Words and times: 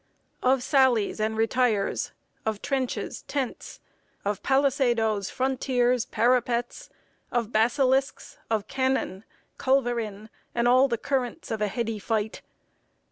Of 0.41 0.63
sallies 0.63 1.19
and 1.19 1.37
retires; 1.37 2.11
of 2.43 2.59
trenches, 2.63 3.21
tents, 3.27 3.79
Of 4.25 4.41
palisadoes, 4.41 5.29
frontiers, 5.29 6.05
parapets; 6.07 6.89
Of 7.31 7.51
basilisks, 7.51 8.39
of 8.49 8.67
cannon, 8.67 9.25
culverin; 9.59 10.29
And 10.55 10.67
all 10.67 10.87
the 10.87 10.97
currents 10.97 11.51
of 11.51 11.61
a 11.61 11.67
heady 11.67 11.99
fight. 11.99 12.41